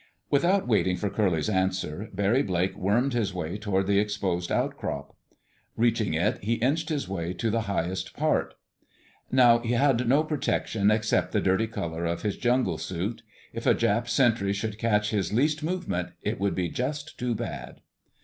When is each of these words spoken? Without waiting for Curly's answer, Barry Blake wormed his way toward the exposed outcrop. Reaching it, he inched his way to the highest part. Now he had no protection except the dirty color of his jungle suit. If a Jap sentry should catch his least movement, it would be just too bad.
Without 0.31 0.67
waiting 0.67 0.97
for 0.97 1.11
Curly's 1.11 1.47
answer, 1.47 2.09
Barry 2.11 2.41
Blake 2.41 2.75
wormed 2.75 3.13
his 3.13 3.35
way 3.35 3.59
toward 3.59 3.85
the 3.85 3.99
exposed 3.99 4.51
outcrop. 4.51 5.15
Reaching 5.75 6.15
it, 6.15 6.43
he 6.43 6.53
inched 6.53 6.89
his 6.89 7.07
way 7.07 7.33
to 7.35 7.51
the 7.51 7.61
highest 7.69 8.15
part. 8.15 8.55
Now 9.31 9.59
he 9.59 9.73
had 9.73 10.09
no 10.09 10.23
protection 10.23 10.89
except 10.89 11.33
the 11.33 11.39
dirty 11.39 11.67
color 11.67 12.05
of 12.05 12.23
his 12.23 12.35
jungle 12.35 12.79
suit. 12.79 13.21
If 13.53 13.67
a 13.67 13.75
Jap 13.75 14.07
sentry 14.09 14.53
should 14.53 14.79
catch 14.79 15.11
his 15.11 15.31
least 15.33 15.61
movement, 15.61 16.13
it 16.23 16.39
would 16.39 16.55
be 16.55 16.69
just 16.69 17.19
too 17.19 17.35
bad. 17.35 17.81